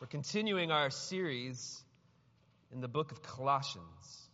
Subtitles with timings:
[0.00, 1.84] We're continuing our series
[2.72, 4.30] in the book of Colossians.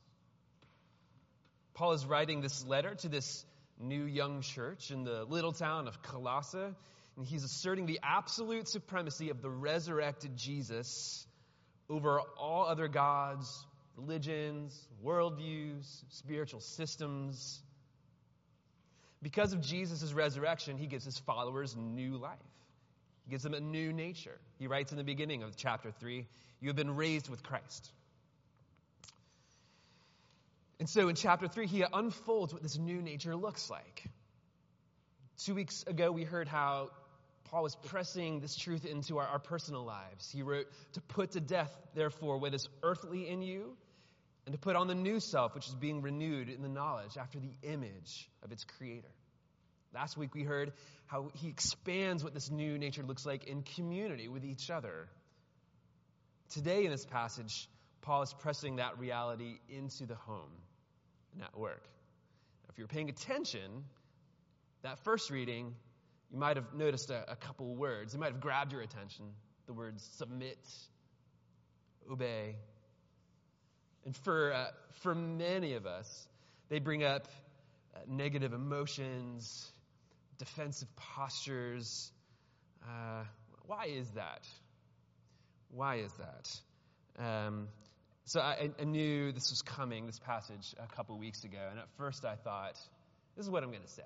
[1.74, 3.44] Paul is writing this letter to this
[3.80, 6.72] new young church in the little town of Colossae,
[7.16, 11.26] and he's asserting the absolute supremacy of the resurrected Jesus
[11.90, 17.60] over all other gods, religions, worldviews, spiritual systems.
[19.20, 22.38] Because of Jesus' resurrection, he gives his followers new life.
[23.26, 24.38] He gives them a new nature.
[24.58, 26.26] He writes in the beginning of chapter 3
[26.60, 27.90] You have been raised with Christ.
[30.78, 34.04] And so in chapter 3, he unfolds what this new nature looks like.
[35.44, 36.90] Two weeks ago, we heard how
[37.44, 40.30] Paul was pressing this truth into our, our personal lives.
[40.30, 43.76] He wrote, To put to death, therefore, what is earthly in you,
[44.44, 47.40] and to put on the new self, which is being renewed in the knowledge after
[47.40, 49.10] the image of its creator.
[49.96, 50.74] Last week we heard
[51.06, 55.08] how he expands what this new nature looks like in community with each other.
[56.50, 57.66] Today in this passage,
[58.02, 60.52] Paul is pressing that reality into the home
[61.32, 61.82] and at work.
[61.82, 63.84] Now, if you're paying attention,
[64.82, 65.74] that first reading,
[66.30, 68.14] you might have noticed a, a couple words.
[68.14, 69.24] It might have grabbed your attention.
[69.64, 70.58] The words submit,
[72.12, 72.56] obey.
[74.04, 74.66] And for, uh,
[75.00, 76.28] for many of us,
[76.68, 77.28] they bring up
[77.94, 79.72] uh, negative emotions,
[80.38, 82.12] defensive postures.
[82.82, 83.24] Uh,
[83.66, 84.46] why is that?
[85.70, 87.24] Why is that?
[87.24, 87.68] Um,
[88.24, 91.88] so I, I, knew this was coming, this passage, a couple weeks ago, and at
[91.96, 92.78] first I thought,
[93.36, 94.02] this is what I'm going to say.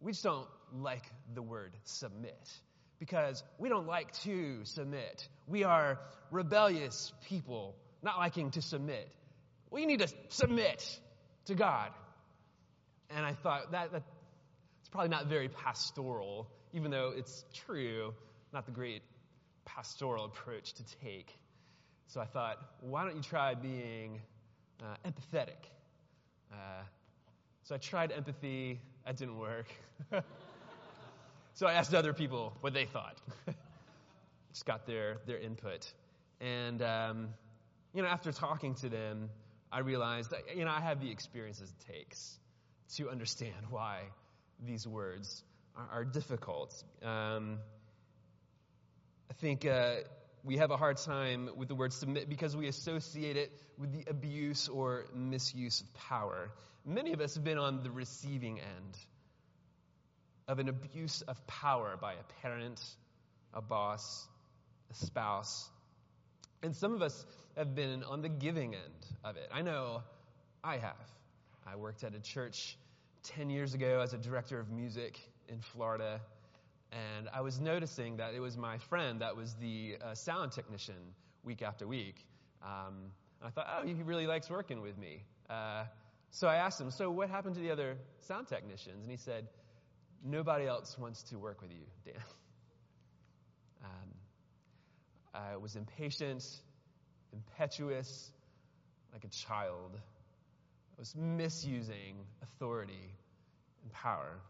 [0.00, 2.48] We just don't like the word submit
[2.98, 5.28] because we don't like to submit.
[5.46, 5.98] We are
[6.30, 9.08] rebellious people, not liking to submit.
[9.70, 11.00] We need to submit
[11.46, 11.90] to God.
[13.10, 14.02] And I thought that, that
[14.88, 18.14] it's probably not very pastoral, even though it's true,
[18.54, 19.02] not the great
[19.66, 21.38] pastoral approach to take.
[22.06, 24.22] So I thought, why don't you try being
[24.82, 25.60] uh, empathetic?
[26.50, 26.84] Uh,
[27.64, 29.66] so I tried empathy, that didn't work.
[31.52, 33.18] so I asked other people what they thought.
[34.54, 35.86] Just got their, their input.
[36.40, 37.28] And, um,
[37.92, 39.28] you know, after talking to them,
[39.70, 42.38] I realized you know, I have the experiences it takes
[42.94, 44.04] to understand why
[44.64, 45.42] these words
[45.76, 46.82] are, are difficult.
[47.02, 47.58] Um,
[49.30, 49.96] I think uh,
[50.44, 54.10] we have a hard time with the word submit because we associate it with the
[54.10, 56.50] abuse or misuse of power.
[56.84, 58.96] Many of us have been on the receiving end
[60.46, 62.80] of an abuse of power by a parent,
[63.52, 64.26] a boss,
[64.90, 65.68] a spouse.
[66.62, 67.26] And some of us
[67.56, 69.48] have been on the giving end of it.
[69.52, 70.02] I know
[70.64, 71.10] I have.
[71.66, 72.78] I worked at a church
[73.36, 75.18] 10 years ago as a director of music
[75.48, 76.20] in Florida,
[76.92, 81.14] and I was noticing that it was my friend that was the uh, sound technician
[81.44, 82.24] week after week.
[82.62, 83.12] Um,
[83.42, 85.22] I thought, oh, he really likes working with me.
[85.50, 85.84] Uh,
[86.30, 89.02] so I asked him, so what happened to the other sound technicians?
[89.02, 89.46] And he said,
[90.24, 92.14] nobody else wants to work with you, Dan.
[93.84, 94.10] Um,
[95.32, 96.42] I was impatient,
[97.32, 98.32] impetuous,
[99.12, 99.96] like a child.
[100.98, 103.12] Was misusing authority
[103.84, 104.40] and power.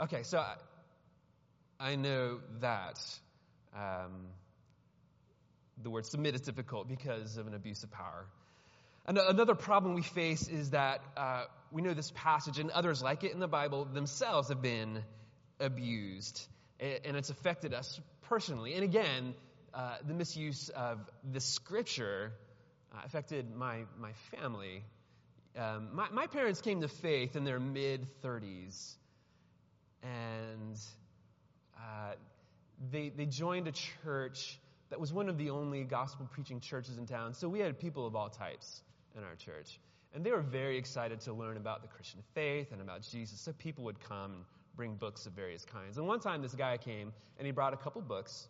[0.00, 0.54] Okay, so I,
[1.78, 2.98] I know that
[3.76, 4.28] um,
[5.82, 8.24] the word submit is difficult because of an abuse of power.
[9.06, 13.22] And another problem we face is that uh, we know this passage and others like
[13.22, 15.02] it in the Bible themselves have been
[15.60, 16.46] abused,
[16.80, 18.72] and it's affected us personally.
[18.72, 19.34] And again,
[19.74, 21.00] uh, the misuse of
[21.30, 22.32] the scripture
[22.94, 24.84] uh, affected my, my family
[25.58, 28.94] um, my, my parents came to faith in their mid 30s,
[30.02, 30.78] and
[31.76, 32.14] uh,
[32.90, 34.58] they, they joined a church
[34.90, 37.34] that was one of the only gospel preaching churches in town.
[37.34, 38.82] So we had people of all types
[39.16, 39.80] in our church.
[40.14, 43.40] And they were very excited to learn about the Christian faith and about Jesus.
[43.40, 44.44] So people would come and
[44.76, 45.98] bring books of various kinds.
[45.98, 48.48] And one time this guy came and he brought a couple books.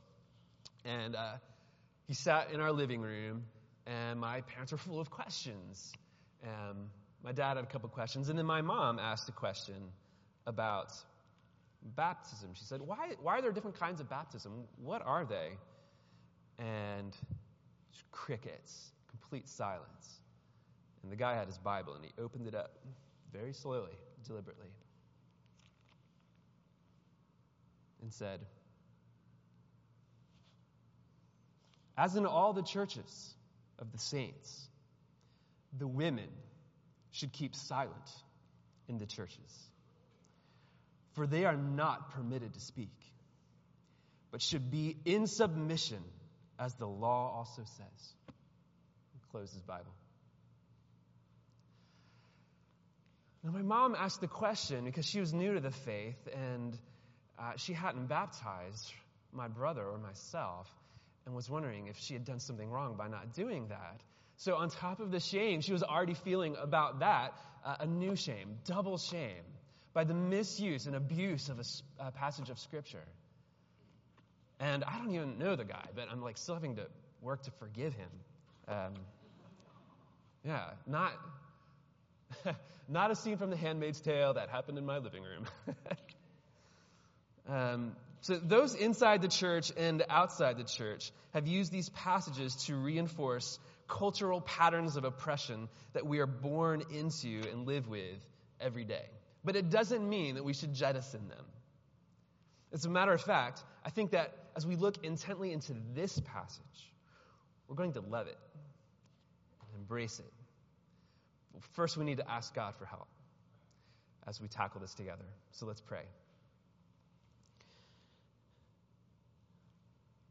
[0.84, 1.34] And uh,
[2.06, 3.44] he sat in our living room,
[3.86, 5.92] and my parents were full of questions.
[6.44, 6.90] Um,
[7.22, 9.90] my dad had a couple questions, and then my mom asked a question
[10.46, 10.92] about
[11.96, 12.50] baptism.
[12.54, 14.64] She said, why, why are there different kinds of baptism?
[14.82, 15.50] What are they?
[16.58, 17.16] And
[18.12, 20.20] crickets, complete silence.
[21.02, 22.78] And the guy had his Bible, and he opened it up
[23.32, 23.92] very slowly,
[24.26, 24.68] deliberately,
[28.02, 28.40] and said,
[31.96, 33.34] As in all the churches
[33.78, 34.68] of the saints,
[35.78, 36.28] the women
[37.10, 38.10] should keep silent
[38.88, 39.70] in the churches,
[41.14, 42.92] for they are not permitted to speak,
[44.30, 46.02] but should be in submission
[46.58, 48.14] as the law also says.
[49.30, 49.92] Close his Bible.
[53.42, 56.78] Now, my mom asked the question because she was new to the faith and
[57.38, 58.92] uh, she hadn't baptized
[59.32, 60.68] my brother or myself
[61.26, 64.00] and was wondering if she had done something wrong by not doing that.
[64.36, 67.34] So, on top of the shame, she was already feeling about that
[67.64, 69.42] uh, a new shame, double shame,
[69.92, 71.64] by the misuse and abuse of a,
[72.00, 73.04] a passage of Scripture.
[74.60, 76.86] And I don't even know the guy, but I'm like still having to
[77.20, 78.10] work to forgive him.
[78.68, 78.94] Um,
[80.44, 81.12] yeah, not
[82.88, 85.46] not a scene from The Handmaid's Tale that happened in my living room.
[87.48, 92.74] um, so those inside the church and outside the church have used these passages to
[92.74, 93.58] reinforce
[93.88, 98.18] cultural patterns of oppression that we are born into and live with
[98.60, 99.06] every day.
[99.44, 101.44] But it doesn't mean that we should jettison them.
[102.72, 106.92] As a matter of fact, I think that as we look intently into this passage,
[107.68, 108.38] we're going to love it
[109.60, 110.32] and embrace it.
[111.72, 113.08] First, we need to ask God for help
[114.26, 115.24] as we tackle this together.
[115.52, 116.02] So let's pray.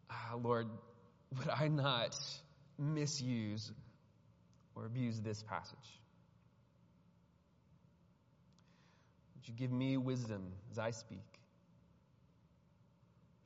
[0.09, 0.67] Ah, Lord,
[1.37, 2.17] would I not
[2.83, 3.71] misuse
[4.75, 5.99] or abuse this passage?
[9.35, 11.25] Would you give me wisdom as I speak?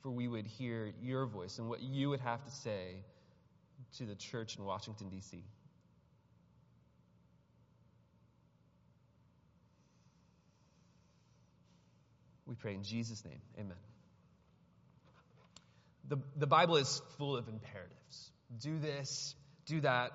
[0.02, 3.04] For we would hear your voice and what you would have to say
[3.98, 5.44] to the church in Washington, D.C.
[12.46, 13.42] We pray in Jesus' name.
[13.60, 13.76] Amen.
[16.08, 18.32] The, the Bible is full of imperatives.
[18.56, 19.36] Do this,
[19.66, 20.12] do that.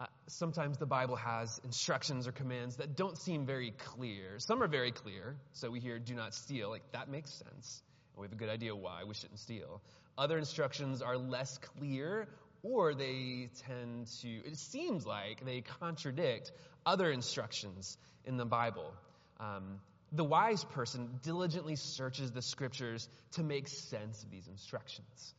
[0.00, 4.38] Uh, sometimes the Bible has instructions or commands that don't seem very clear.
[4.38, 5.36] Some are very clear.
[5.52, 6.70] So we hear, do not steal.
[6.70, 7.82] Like, that makes sense.
[8.16, 9.82] We have a good idea why we shouldn't steal.
[10.16, 12.28] Other instructions are less clear,
[12.62, 16.52] or they tend to, it seems like they contradict
[16.84, 18.92] other instructions in the Bible.
[19.38, 19.80] Um,
[20.12, 25.34] the wise person diligently searches the scriptures to make sense of these instructions.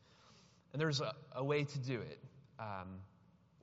[0.73, 2.19] And there's a, a way to do it.
[2.59, 2.99] Um,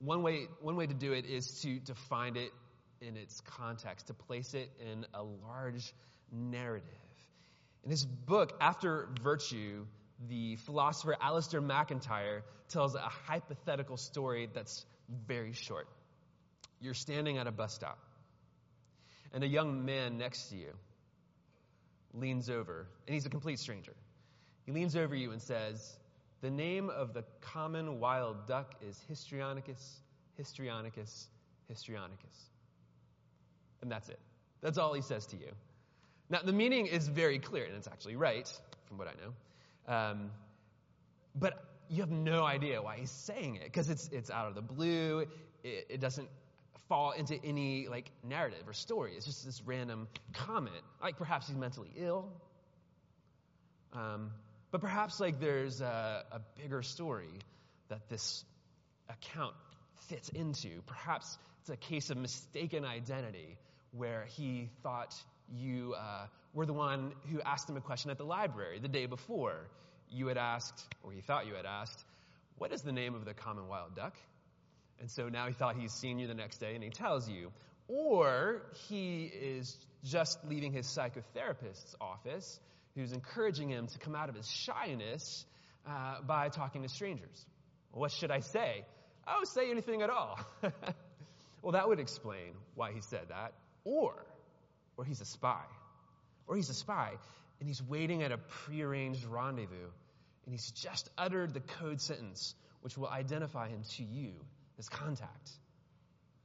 [0.01, 2.53] one, way, one way to do it is to, to find it
[3.01, 5.95] in its context, to place it in a large
[6.33, 6.89] narrative.
[7.85, 9.87] In his book, After Virtue,
[10.29, 14.85] the philosopher Alasdair MacIntyre tells a hypothetical story that's
[15.27, 15.89] very short.
[16.81, 17.99] You're standing at a bus stop,
[19.33, 20.73] and a young man next to you
[22.13, 23.95] leans over, and he's a complete stranger.
[24.67, 25.97] He leans over you and says,
[26.41, 29.97] The name of the common wild duck is Histrionicus,
[30.41, 31.27] Histrionicus,
[31.73, 32.49] Histrionicus.
[33.83, 34.21] And that's it.
[34.61, 35.51] That's all he says to you.
[36.31, 38.49] Now, the meaning is very clear, and it's actually right,
[38.87, 39.95] from what I know.
[39.95, 40.31] Um,
[41.35, 44.63] but you have no idea why he's saying it, because it's, it's out of the
[44.63, 45.27] blue.
[45.65, 46.29] It, it doesn't
[46.89, 49.13] fall into any like narrative or story.
[49.17, 50.77] It's just this random comment.
[51.03, 52.29] Like perhaps he's mentally ill.
[53.93, 54.31] Um,
[54.71, 57.39] but perhaps like there's a, a bigger story
[57.89, 58.45] that this
[59.09, 59.55] account
[60.09, 60.83] fits into.
[60.87, 63.57] Perhaps it's a case of mistaken identity
[63.93, 65.15] where he thought
[65.51, 69.07] you uh, were the one who asked him a question at the library the day
[69.07, 69.69] before.
[70.11, 72.05] You had asked, or he thought you had asked,
[72.59, 74.15] what is the name of the common wild duck?
[75.01, 77.53] And so now he thought he's seen you the next day and he tells you.
[77.87, 82.61] Or he is just leaving his psychotherapist's office
[82.99, 85.45] who's encouraging him to come out of his shyness
[85.87, 87.47] uh, by talking to strangers.
[87.93, 88.85] What should I say?
[89.27, 90.39] Oh, say anything at all.
[91.63, 93.53] well, that would explain why he said that.
[93.85, 94.15] Or,
[94.97, 95.63] or he's a spy.
[96.47, 97.13] Or he's a spy
[97.61, 99.91] and he's waiting at a prearranged rendezvous
[100.45, 104.33] and he's just uttered the code sentence which will identify him to you
[104.79, 105.51] as contact.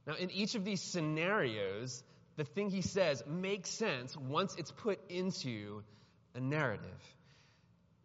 [0.06, 2.02] Now, in each of these scenarios,
[2.36, 5.82] the thing he says makes sense once it's put into
[6.34, 6.90] a narrative.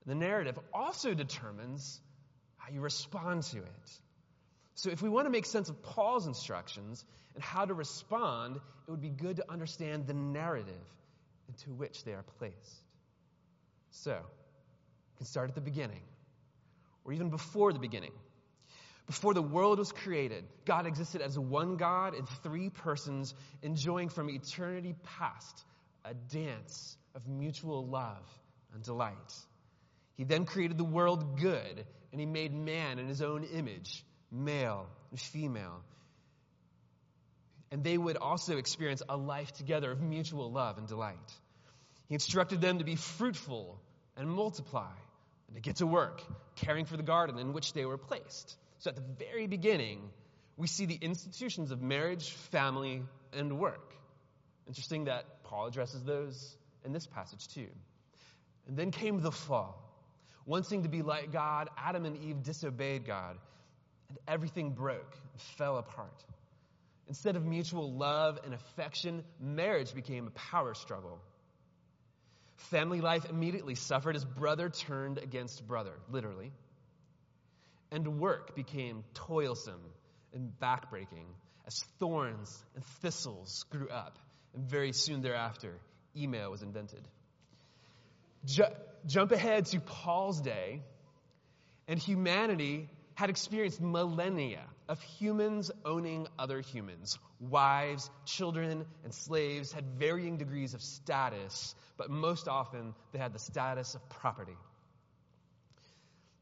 [0.06, 2.02] The narrative also determines
[2.58, 3.92] how you respond to it.
[4.76, 7.04] So, if we want to make sense of Paul's instructions
[7.36, 8.56] and how to respond,
[8.88, 10.74] it would be good to understand the narrative
[11.48, 12.84] into which they are placed.
[13.92, 16.02] So, we can start at the beginning,
[17.04, 18.14] or even before the beginning.
[19.06, 23.34] Before the world was created, God existed as one God in three persons,
[23.64, 25.66] enjoying from eternity past
[26.06, 28.26] a dance of mutual love
[28.74, 29.16] and delight.
[30.16, 34.88] He then created the world good, and he made man in his own image, male
[35.12, 35.82] and female.
[37.72, 41.18] And they would also experience a life together of mutual love and delight.
[42.08, 43.80] He instructed them to be fruitful
[44.18, 44.92] and multiply,
[45.48, 46.22] and to get to work,
[46.56, 48.58] caring for the garden in which they were placed.
[48.80, 50.10] So at the very beginning,
[50.58, 53.94] we see the institutions of marriage, family, and work.
[54.68, 57.68] Interesting that Paul addresses those in this passage too.
[58.68, 59.82] And then came the fall.
[60.46, 63.36] Wanting to be like God, Adam and Eve disobeyed God,
[64.10, 66.24] and everything broke and fell apart.
[67.08, 71.20] Instead of mutual love and affection, marriage became a power struggle.
[72.56, 76.52] Family life immediately suffered as brother turned against brother, literally.
[77.92, 79.82] And work became toilsome
[80.32, 81.26] and backbreaking
[81.66, 84.20] as thorns and thistles grew up.
[84.54, 85.76] And very soon thereafter,
[86.16, 87.08] email was invented.
[88.46, 88.64] Ju-
[89.06, 90.82] jump ahead to Paul's day,
[91.88, 97.20] and humanity had experienced millennia of humans owning other humans.
[97.40, 103.40] Wives, children, and slaves had varying degrees of status, but most often they had the
[103.40, 104.58] status of property.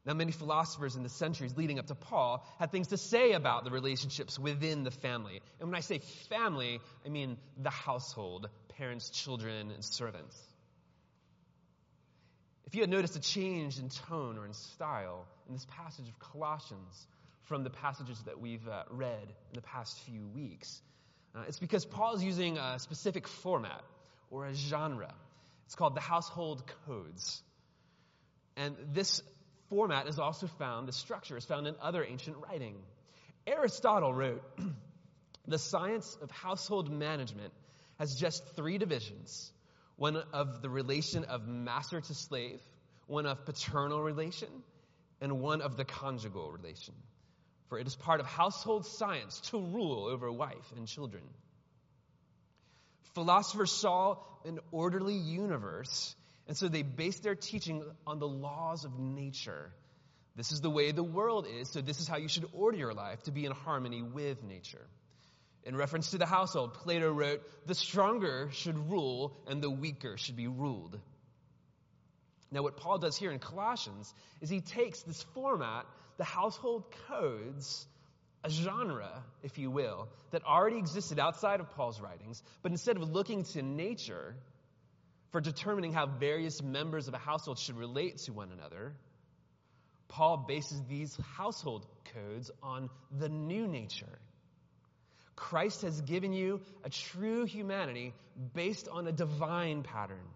[0.08, 3.64] Now, many philosophers in the centuries leading up to Paul had things to say about
[3.64, 5.42] the relationships within the family.
[5.60, 5.98] And when I say
[6.30, 8.48] family, I mean the household
[8.78, 10.34] parents, children, and servants.
[12.66, 16.18] If you had noticed a change in tone or in style in this passage of
[16.18, 17.06] Colossians
[17.42, 20.80] from the passages that we've uh, read in the past few weeks,
[21.34, 23.82] uh, it's because Paul is using a specific format
[24.30, 25.12] or a genre.
[25.66, 27.42] It's called the household codes.
[28.56, 29.22] And this
[29.68, 32.76] format is also found, the structure is found in other ancient writing.
[33.46, 34.42] Aristotle wrote,
[35.48, 37.52] The science of household management
[37.98, 39.50] has just three divisions
[39.96, 42.60] one of the relation of master to slave,
[43.08, 44.48] one of paternal relation,
[45.20, 46.94] and one of the conjugal relation.
[47.68, 51.24] For it is part of household science to rule over wife and children.
[53.14, 56.14] Philosophers saw an orderly universe
[56.48, 59.70] and so they base their teaching on the laws of nature.
[60.34, 62.94] This is the way the world is, so this is how you should order your
[62.94, 64.86] life to be in harmony with nature.
[65.64, 70.36] In reference to the household, Plato wrote, The stronger should rule and the weaker should
[70.36, 70.98] be ruled.
[72.50, 75.84] Now, what Paul does here in Colossians is he takes this format,
[76.16, 77.86] the household codes,
[78.42, 83.02] a genre, if you will, that already existed outside of Paul's writings, but instead of
[83.10, 84.34] looking to nature,
[85.30, 88.94] for determining how various members of a household should relate to one another,
[90.08, 94.18] Paul bases these household codes on the new nature.
[95.36, 98.12] Christ has given you a true humanity
[98.54, 100.26] based on a divine pattern,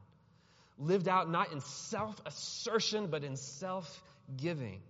[0.78, 4.02] lived out not in self assertion, but in self
[4.36, 4.80] giving.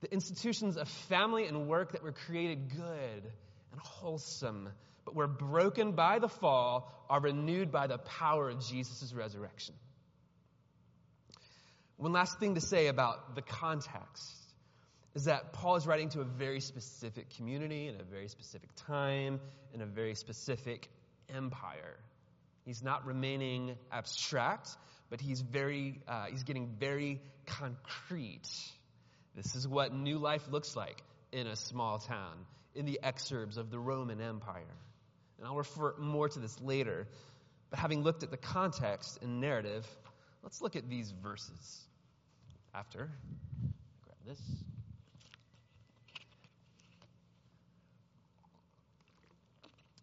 [0.00, 3.32] The institutions of family and work that were created good
[3.72, 4.70] and wholesome
[5.06, 9.74] but were broken by the fall are renewed by the power of Jesus' resurrection.
[11.96, 14.34] One last thing to say about the context
[15.14, 19.40] is that Paul is writing to a very specific community in a very specific time
[19.72, 20.88] in a very specific
[21.34, 21.96] empire.
[22.64, 24.68] He's not remaining abstract,
[25.08, 28.48] but he's very uh, he's getting very concrete.
[29.34, 31.00] This is what new life looks like
[31.32, 32.34] in a small town
[32.74, 34.64] in the exurbs of the Roman Empire.
[35.38, 37.06] And I'll refer more to this later.
[37.70, 39.86] But having looked at the context and narrative,
[40.42, 41.84] let's look at these verses.
[42.74, 43.10] After,
[44.04, 44.40] grab this.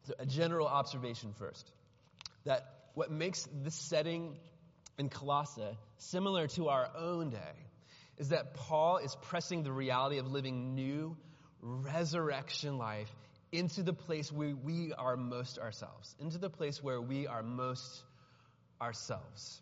[0.05, 1.71] So, a general observation first
[2.45, 4.35] that what makes this setting
[4.97, 7.55] in Colossae similar to our own day
[8.17, 11.15] is that Paul is pressing the reality of living new
[11.61, 13.09] resurrection life
[13.53, 18.01] into the place where we are most ourselves, into the place where we are most
[18.81, 19.61] ourselves.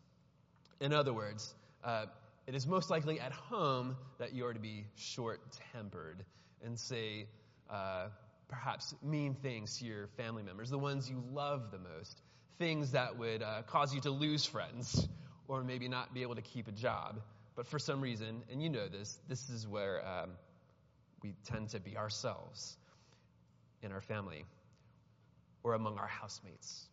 [0.79, 2.05] In other words, uh,
[2.47, 5.41] it is most likely at home that you are to be short
[5.73, 6.23] tempered
[6.63, 7.27] and say
[7.69, 8.07] uh,
[8.47, 12.21] perhaps mean things to your family members, the ones you love the most,
[12.59, 15.05] things that would uh, cause you to lose friends
[15.49, 17.19] or maybe not be able to keep a job.
[17.57, 20.29] But for some reason, and you know this, this is where um,
[21.21, 22.77] we tend to be ourselves
[23.83, 24.45] in our family
[25.63, 26.87] or among our housemates.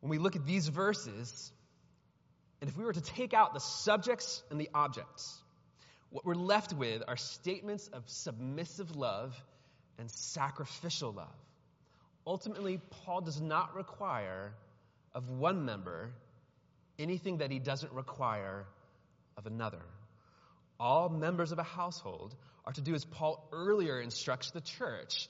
[0.00, 1.52] When we look at these verses,
[2.60, 5.38] and if we were to take out the subjects and the objects,
[6.10, 9.34] what we're left with are statements of submissive love
[9.98, 11.34] and sacrificial love.
[12.26, 14.52] Ultimately, Paul does not require
[15.14, 16.10] of one member
[16.98, 18.64] anything that he doesn't require
[19.36, 19.82] of another.
[20.78, 22.34] All members of a household
[22.64, 25.28] are to do as Paul earlier instructs the church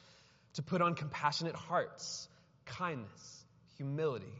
[0.54, 2.28] to put on compassionate hearts,
[2.66, 3.44] kindness,
[3.76, 4.32] humility,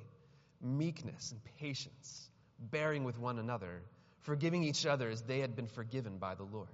[0.61, 3.83] meekness, and patience, bearing with one another,
[4.21, 6.69] forgiving each other as they had been forgiven by the Lord.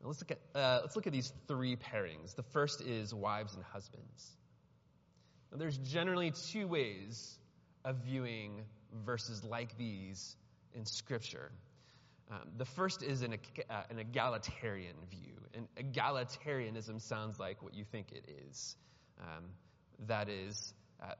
[0.00, 2.36] Now let's look at uh, let's look at these three pairings.
[2.36, 4.36] The first is wives and husbands.
[5.50, 7.38] Now, there's generally two ways
[7.84, 8.60] of viewing
[9.04, 10.36] verses like these
[10.74, 11.50] in Scripture.
[12.30, 13.36] Um, the first is an,
[13.70, 15.34] uh, an egalitarian view.
[15.54, 18.76] And egalitarianism sounds like what you think it is.
[19.20, 19.44] Um,
[20.06, 21.12] that is, uh,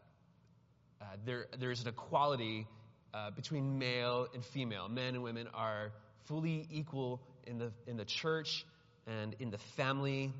[1.00, 2.66] uh, there, there's an equality
[3.14, 4.88] uh, between male and female.
[4.88, 5.92] Men and women are
[6.26, 8.66] fully equal in the, in the church
[9.06, 10.32] and in the family.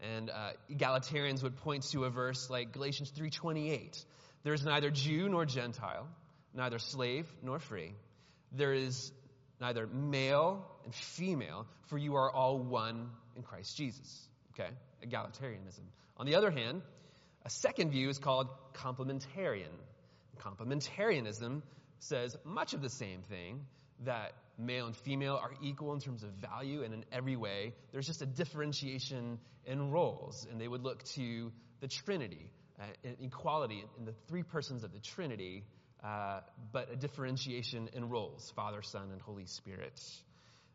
[0.00, 4.04] And uh, egalitarians would point to a verse like Galatians 3.28.
[4.42, 6.06] There is neither Jew nor Gentile,
[6.54, 7.92] neither slave nor free.
[8.52, 9.12] There is
[9.60, 14.28] neither male and female, for you are all one in Christ Jesus.
[14.54, 14.70] Okay?
[15.06, 15.84] Egalitarianism.
[16.16, 16.82] On the other hand,
[17.44, 19.72] a second view is called complementarian.
[20.38, 21.62] Complementarianism
[21.98, 23.66] says much of the same thing
[24.04, 27.74] that male and female are equal in terms of value and in every way.
[27.92, 32.84] There's just a differentiation in roles, and they would look to the Trinity, uh,
[33.22, 35.64] equality in the three persons of the Trinity,
[36.04, 36.40] uh,
[36.72, 40.00] but a differentiation in roles Father, Son, and Holy Spirit.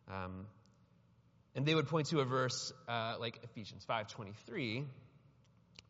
[0.07, 0.45] Um,
[1.55, 4.85] and they would point to a verse uh, like Ephesians 5:23,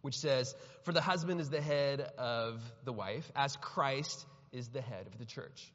[0.01, 4.82] which says, "For the husband is the head of the wife, as Christ is the
[4.82, 5.72] head of the church."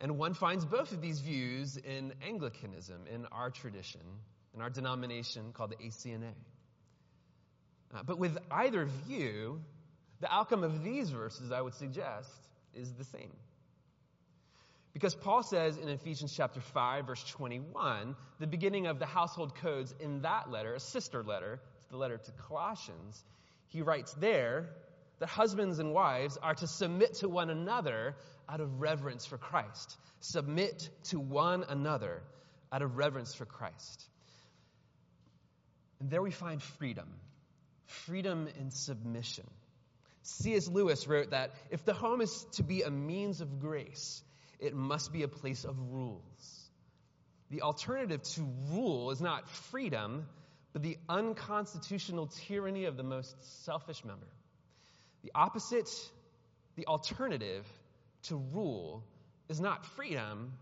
[0.00, 4.00] And one finds both of these views in Anglicanism, in our tradition,
[4.54, 6.32] in our denomination called the ACNA.
[7.94, 9.60] Uh, but with either view,
[10.20, 12.30] the outcome of these verses, I would suggest,
[12.74, 13.32] is the same.
[14.92, 19.94] Because Paul says in Ephesians chapter 5, verse 21, the beginning of the household codes
[20.00, 23.24] in that letter, a sister letter, it's the letter to Colossians,
[23.68, 24.70] he writes there
[25.20, 28.16] that husbands and wives are to submit to one another
[28.48, 29.96] out of reverence for Christ.
[30.20, 32.22] Submit to one another
[32.72, 34.08] out of reverence for Christ.
[36.00, 37.08] And there we find freedom
[37.90, 39.46] freedom in submission.
[40.22, 40.68] C.S.
[40.68, 44.22] Lewis wrote that if the home is to be a means of grace,
[44.58, 46.70] it must be a place of rules.
[47.50, 50.26] The alternative to rule is not freedom,
[50.72, 54.26] but the unconstitutional tyranny of the most selfish member.
[55.22, 55.90] The opposite,
[56.76, 57.66] the alternative
[58.24, 59.02] to rule
[59.48, 60.52] is not freedom,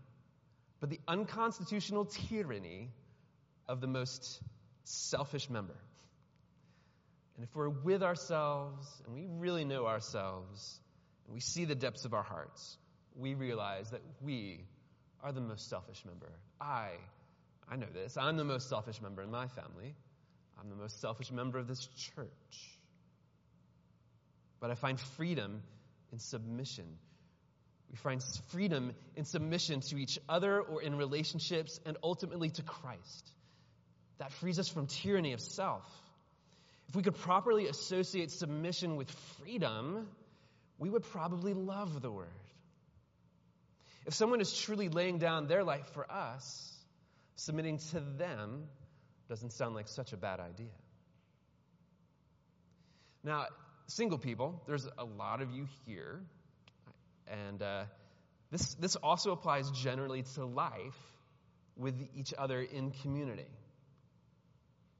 [0.79, 2.89] but the unconstitutional tyranny
[3.67, 4.41] of the most
[4.83, 5.75] selfish member.
[7.39, 10.81] And if we're with ourselves and we really know ourselves
[11.23, 12.77] and we see the depths of our hearts,
[13.15, 14.65] we realize that we
[15.23, 16.33] are the most selfish member.
[16.59, 16.89] I,
[17.71, 18.17] I know this.
[18.17, 19.95] I'm the most selfish member in my family.
[20.59, 22.27] I'm the most selfish member of this church.
[24.59, 25.63] But I find freedom
[26.11, 26.97] in submission.
[27.89, 33.31] We find freedom in submission to each other or in relationships and ultimately to Christ.
[34.17, 35.89] That frees us from tyranny of self.
[36.89, 40.07] If we could properly associate submission with freedom,
[40.79, 42.27] we would probably love the word.
[44.07, 46.75] If someone is truly laying down their life for us,
[47.35, 48.63] submitting to them
[49.27, 50.71] doesn't sound like such a bad idea.
[53.23, 53.45] Now,
[53.85, 56.21] single people, there's a lot of you here,
[57.27, 57.83] and uh,
[58.49, 60.97] this, this also applies generally to life
[61.77, 63.45] with each other in community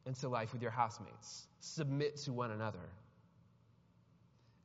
[0.09, 1.45] and to life with your housemates.
[1.59, 2.89] Submit to one another.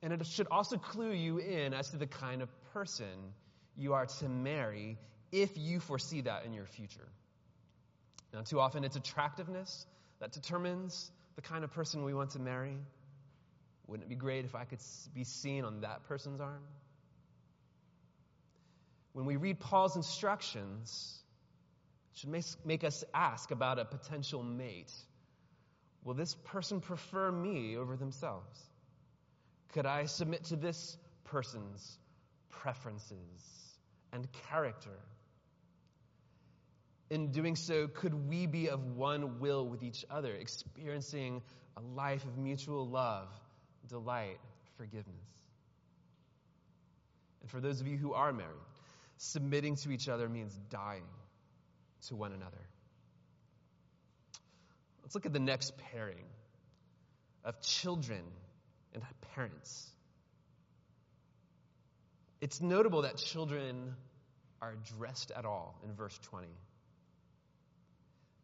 [0.02, 3.34] And it should also clue you in as to the kind of person
[3.76, 4.96] you are to marry
[5.32, 7.08] if you foresee that in your future.
[8.32, 9.84] Now, too often it's attractiveness
[10.18, 12.78] that determines the kind of person we want to marry.
[13.86, 14.80] Wouldn't it be great if I could
[15.14, 16.62] be seen on that person's arm?
[19.12, 21.18] When we read Paul's instructions,
[22.14, 24.90] it should make us ask about a potential mate.
[26.04, 28.60] Will this person prefer me over themselves?
[29.72, 31.98] Could I submit to this person's
[32.50, 33.78] preferences
[34.12, 34.98] and character?
[37.10, 41.42] In doing so, could we be of one will with each other, experiencing
[41.76, 43.28] a life of mutual love
[43.88, 44.38] delight,
[44.76, 45.14] forgiveness.
[47.42, 48.50] And for those of you who are married,
[49.18, 51.04] submitting to each other means dying
[52.08, 52.60] to one another.
[55.04, 56.24] Let's look at the next pairing
[57.44, 58.22] of children
[58.94, 59.02] and
[59.34, 59.90] parents.
[62.40, 63.94] It's notable that children
[64.60, 66.48] are addressed at all in verse 20.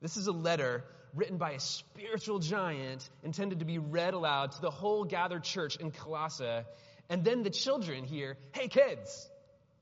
[0.03, 4.61] This is a letter written by a spiritual giant intended to be read aloud to
[4.61, 6.63] the whole gathered church in Colossae.
[7.09, 9.29] And then the children hear, hey, kids,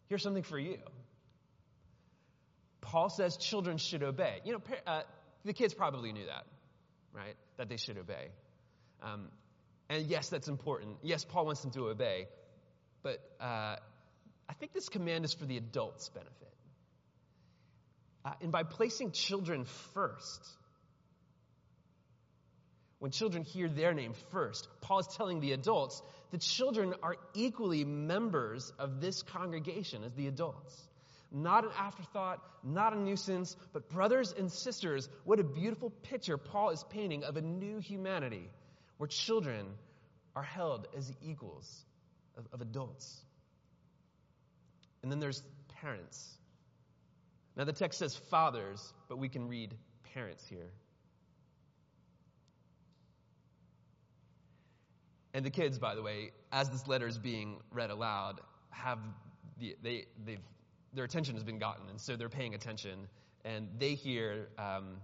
[0.08, 0.78] here's something for you.
[2.80, 4.40] Paul says children should obey.
[4.44, 5.02] You know, uh,
[5.44, 6.46] the kids probably knew that,
[7.18, 7.37] right?
[7.57, 8.28] That they should obey.
[9.02, 9.28] Um,
[9.90, 10.96] and yes, that's important.
[11.02, 12.28] Yes, Paul wants them to obey.
[13.02, 13.76] But uh,
[14.48, 16.54] I think this command is for the adults' benefit.
[18.24, 20.46] Uh, and by placing children first,
[22.98, 27.85] when children hear their name first, Paul is telling the adults the children are equally
[27.85, 30.88] members of this congregation as the adults.
[31.30, 36.70] Not an afterthought, not a nuisance, but brothers and sisters, what a beautiful picture Paul
[36.70, 38.48] is painting of a new humanity
[38.96, 39.66] where children
[40.34, 41.84] are held as equals
[42.36, 43.20] of, of adults.
[45.02, 45.42] And then there's
[45.80, 46.34] parents.
[47.56, 49.74] Now, the text says fathers, but we can read
[50.14, 50.70] parents here.
[55.34, 58.98] And the kids, by the way, as this letter is being read aloud, have
[59.58, 60.40] the, they, they've,
[60.94, 63.09] their attention has been gotten, and so they're paying attention,
[63.44, 64.96] and they hear um,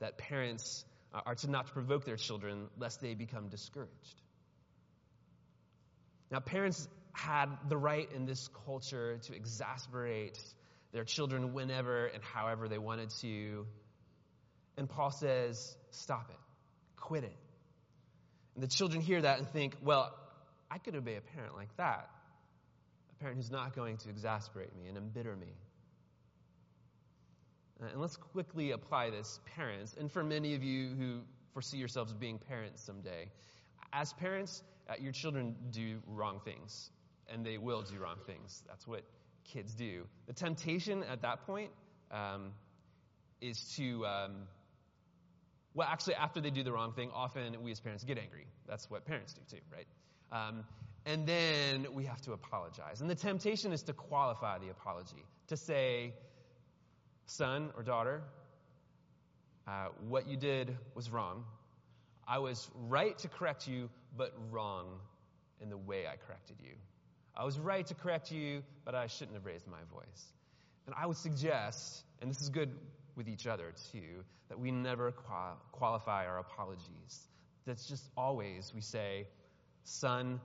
[0.00, 4.20] that parents are to not provoke their children lest they become discouraged.
[6.30, 10.38] Now, parents had the right in this culture to exasperate
[10.92, 13.66] their children whenever and however they wanted to.
[14.76, 16.36] And Paul says, stop it,
[16.96, 17.36] quit it.
[18.54, 20.12] And the children hear that and think, well,
[20.70, 22.10] I could obey a parent like that.
[23.14, 25.54] A parent who's not going to exasperate me and embitter me.
[27.82, 29.94] Uh, and let's quickly apply this, parents.
[29.98, 31.20] And for many of you who
[31.52, 33.30] foresee yourselves being parents someday,
[33.92, 36.90] as parents, uh, your children do wrong things,
[37.28, 38.62] and they will do wrong things.
[38.66, 39.02] That's what
[39.44, 40.06] kids do.
[40.26, 41.70] The temptation at that point
[42.10, 42.52] um,
[43.40, 44.48] is to um,
[45.74, 48.46] well, actually, after they do the wrong thing, often we as parents get angry.
[48.68, 49.86] That's what parents do too, right?
[50.30, 50.64] Um,
[51.06, 53.00] and then we have to apologize.
[53.00, 56.14] And the temptation is to qualify the apology, to say,
[57.26, 58.22] son or daughter,
[59.66, 61.44] uh, what you did was wrong.
[62.26, 64.86] I was right to correct you, but wrong
[65.60, 66.72] in the way I corrected you.
[67.36, 70.32] I was right to correct you, but I shouldn't have raised my voice.
[70.86, 72.70] And I would suggest, and this is good
[73.16, 77.28] with each other too, that we never qual- qualify our apologies.
[77.66, 79.26] That's just always we say,
[79.84, 80.40] Son,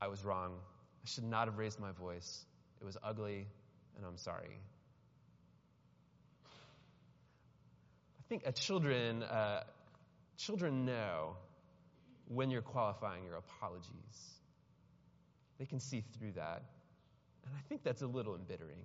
[0.00, 0.54] I was wrong.
[1.04, 2.44] I should not have raised my voice.
[2.80, 3.46] It was ugly,
[3.96, 4.60] and I'm sorry.
[8.18, 9.64] I think a children, uh,
[10.36, 11.36] children know
[12.28, 14.34] when you're qualifying your apologies.
[15.58, 16.62] They can see through that.
[17.44, 18.84] And I think that's a little embittering.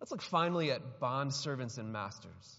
[0.00, 2.58] Let's look finally at bond servants and masters.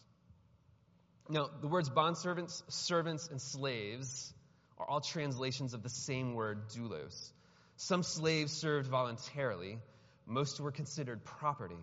[1.30, 4.34] Now, the words bond servants, servants, and slaves
[4.78, 7.32] are all translations of the same word, doulos.
[7.78, 9.80] Some slaves served voluntarily,
[10.26, 11.76] most were considered property.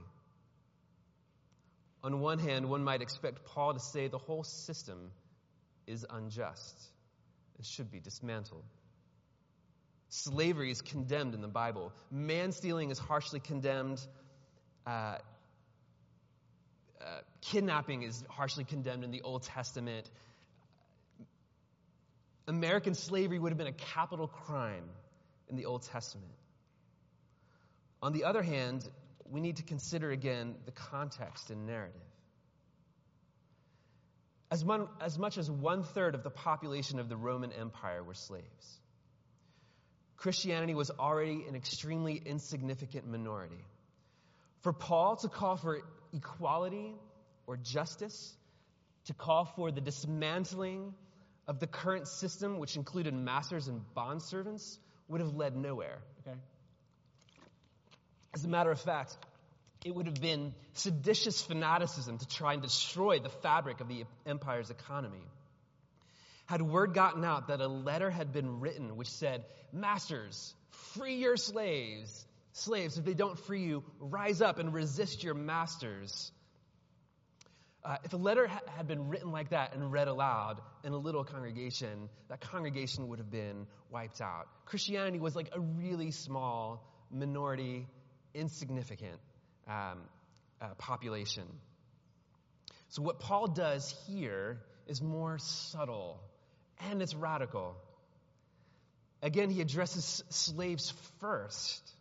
[2.03, 5.11] On one hand, one might expect Paul to say the whole system
[5.87, 6.77] is unjust
[7.57, 8.65] and should be dismantled.
[10.09, 11.93] Slavery is condemned in the Bible.
[12.11, 14.05] Man stealing is harshly condemned.
[14.87, 15.19] Uh,
[17.01, 17.05] uh,
[17.43, 20.11] kidnapping is harshly condemned in the Old Testament.
[22.47, 24.85] American slavery would have been a capital crime
[25.49, 26.33] in the Old Testament.
[28.03, 28.89] On the other hand,
[29.31, 32.01] we need to consider again the context and narrative.
[34.51, 34.65] As,
[35.01, 38.81] as much as one third of the population of the Roman Empire were slaves,
[40.17, 43.65] Christianity was already an extremely insignificant minority.
[44.63, 45.81] For Paul to call for
[46.13, 46.95] equality
[47.47, 48.35] or justice,
[49.07, 50.95] to call for the dismantling
[51.51, 55.99] of the current system, which included masters and bondservants, would have led nowhere.
[56.21, 56.39] Okay?
[58.33, 59.17] As a matter of fact,
[59.85, 64.71] it would have been seditious fanaticism to try and destroy the fabric of the empire's
[64.71, 65.25] economy.
[66.47, 70.55] Had word gotten out that a letter had been written which said, Masters,
[70.95, 76.33] free your slaves, Slaves, if they don't free you, rise up and resist your masters.
[77.83, 80.99] Uh, if a letter ha- had been written like that and read aloud in a
[80.99, 84.47] little congregation, that congregation would have been wiped out.
[84.67, 87.87] Christianity was like a really small, minority,
[88.35, 89.19] insignificant
[89.67, 90.01] um,
[90.61, 91.45] uh, population.
[92.89, 96.21] So, what Paul does here is more subtle
[96.91, 97.77] and it's radical.
[99.23, 101.93] Again, he addresses slaves first.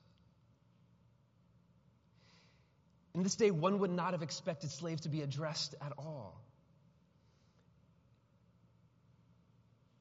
[3.16, 6.42] In this day, one would not have expected slaves to be addressed at all.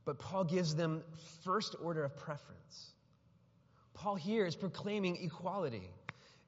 [0.08, 1.02] but Paul gives them
[1.44, 2.92] first order of preference.
[3.92, 5.90] Paul here is proclaiming equality.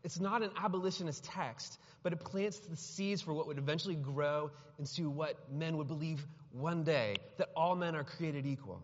[0.03, 4.51] It's not an abolitionist text, but it plants the seeds for what would eventually grow
[4.79, 8.83] into what men would believe one day that all men are created equal.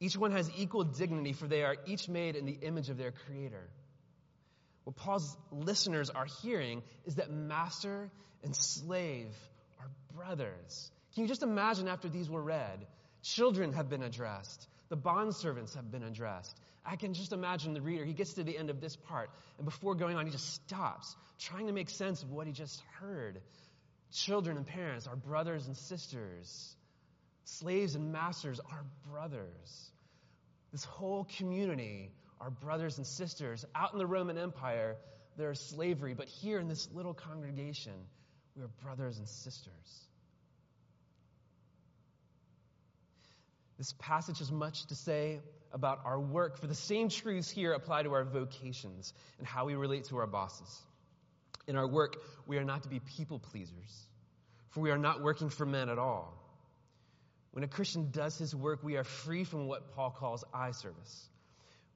[0.00, 3.12] Each one has equal dignity, for they are each made in the image of their
[3.12, 3.70] Creator.
[4.86, 8.08] What Paul's listeners are hearing is that master
[8.44, 9.34] and slave
[9.80, 10.92] are brothers.
[11.12, 12.86] Can you just imagine after these were read?
[13.24, 16.56] Children have been addressed, the bondservants have been addressed.
[16.84, 19.64] I can just imagine the reader, he gets to the end of this part, and
[19.64, 23.40] before going on, he just stops, trying to make sense of what he just heard.
[24.12, 26.76] Children and parents are brothers and sisters.
[27.42, 29.90] Slaves and masters are brothers.
[30.70, 33.64] This whole community are brothers and sisters.
[33.74, 34.96] Out in the Roman Empire,
[35.36, 37.94] there is slavery, but here in this little congregation,
[38.56, 39.72] we are brothers and sisters.
[43.78, 45.40] This passage has much to say
[45.72, 49.74] about our work, for the same truths here apply to our vocations and how we
[49.74, 50.80] relate to our bosses.
[51.66, 54.06] In our work, we are not to be people pleasers,
[54.70, 56.32] for we are not working for men at all.
[57.50, 61.28] When a Christian does his work, we are free from what Paul calls eye service.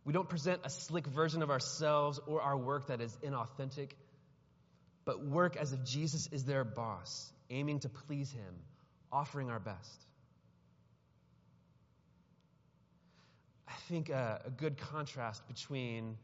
[0.05, 3.91] We don't present a slick version of ourselves or our work that is inauthentic,
[5.05, 8.55] but work as if Jesus is their boss, aiming to please him,
[9.13, 10.07] offering our best.
[13.69, 16.17] I think a, a good contrast between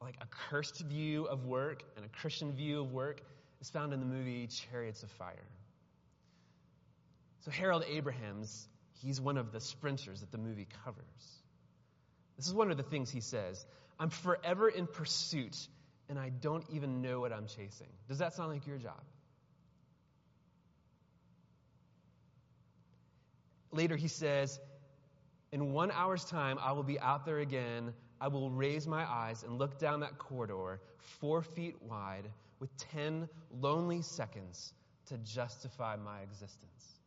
[0.00, 3.22] like a cursed view of work and a Christian view of work
[3.60, 5.48] is found in the movie Chariots of Fire.
[7.40, 8.68] So Harold Abrahams,
[9.02, 11.43] he's one of the sprinters that the movie covers.
[12.36, 13.64] This is one of the things he says.
[13.98, 15.68] I'm forever in pursuit
[16.08, 17.88] and I don't even know what I'm chasing.
[18.08, 19.00] Does that sound like your job?
[23.72, 24.60] Later he says,
[25.52, 27.94] in one hour's time, I will be out there again.
[28.20, 30.80] I will raise my eyes and look down that corridor,
[31.20, 32.28] four feet wide,
[32.60, 33.28] with 10
[33.60, 34.72] lonely seconds
[35.06, 36.98] to justify my existence.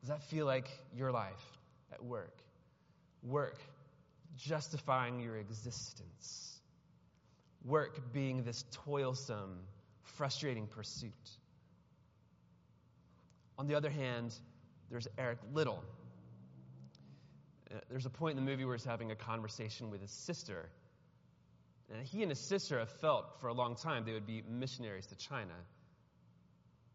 [0.00, 1.58] Does that feel like your life
[1.92, 2.38] at work?
[3.22, 3.58] Work,
[4.36, 6.60] justifying your existence.
[7.64, 9.58] Work being this toilsome,
[10.02, 11.12] frustrating pursuit.
[13.58, 14.34] On the other hand,
[14.90, 15.84] there's Eric Liddell
[17.72, 20.68] uh, there's a point in the movie where he's having a conversation with his sister.
[21.92, 25.06] And he and his sister have felt for a long time they would be missionaries
[25.06, 25.54] to China.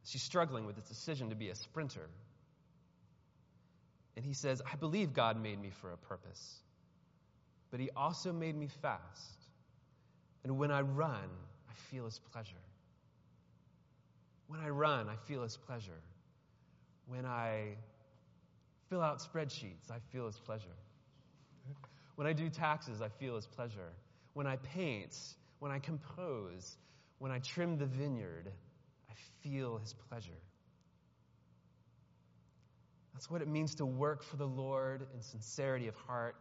[0.05, 2.07] She's struggling with this decision to be a sprinter.
[4.15, 6.59] And he says, I believe God made me for a purpose,
[7.75, 9.49] but he also made me fast.
[10.45, 11.27] And when I run,
[11.69, 12.55] I feel his pleasure.
[14.47, 15.99] When I run, I feel his pleasure.
[17.05, 17.75] When I
[18.89, 20.77] fill out spreadsheets, I feel his pleasure.
[22.15, 23.91] When I do taxes, I feel his pleasure.
[24.35, 25.17] When I paint,
[25.59, 26.77] when I compose,
[27.19, 28.53] when I trim the vineyard,
[29.09, 30.31] I feel his pleasure.
[33.11, 36.37] That's what it means to work for the Lord in sincerity of heart,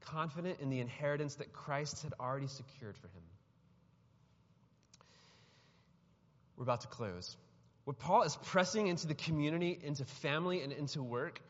[0.00, 3.22] confident in the inheritance that Christ had already secured for him.
[6.56, 7.36] We're about to close.
[7.84, 11.40] What Paul is pressing into the community, into family, and into work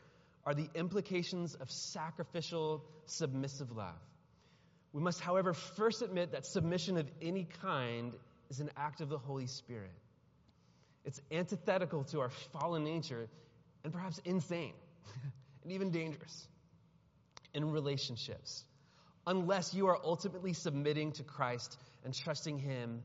[0.45, 3.99] are the implications of sacrificial, submissive love.
[4.93, 8.13] We must, however, first admit that submission of any kind
[8.49, 9.91] is an act of the Holy Spirit.
[11.05, 13.27] It's antithetical to our fallen nature
[13.83, 14.73] and perhaps insane
[15.63, 16.47] and even dangerous
[17.53, 18.63] in relationships,
[19.25, 23.03] unless you are ultimately submitting to Christ and trusting Him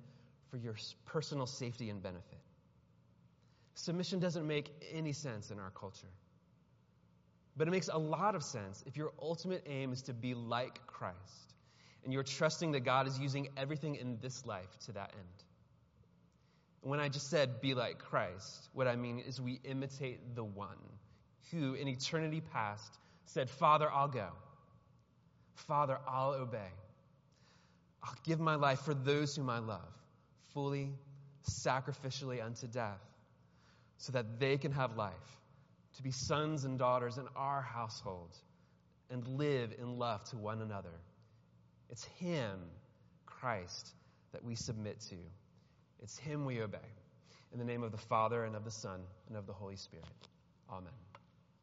[0.51, 0.77] for your
[1.07, 2.39] personal safety and benefit.
[3.75, 6.13] Submission doesn't make any sense in our culture.
[7.57, 10.87] But it makes a lot of sense if your ultimate aim is to be like
[10.87, 11.55] Christ
[12.05, 15.45] and you're trusting that God is using everything in this life to that end.
[16.83, 20.79] When I just said be like Christ, what I mean is we imitate the one
[21.51, 24.29] who in eternity past said, Father, I'll go.
[25.55, 26.73] Father, I'll obey.
[28.03, 29.97] I'll give my life for those whom I love,
[30.53, 30.91] fully,
[31.49, 33.01] sacrificially unto death,
[33.97, 35.15] so that they can have life
[35.97, 38.37] to be sons and daughters in our household
[39.11, 41.01] and live in love to one another.
[41.91, 42.59] It's Him,
[43.27, 43.91] Christ,
[44.33, 45.17] that we submit to.
[46.03, 46.79] It's Him we obey.
[47.53, 50.07] In the name of the Father, and of the Son, and of the Holy Spirit.
[50.71, 51.04] Amen.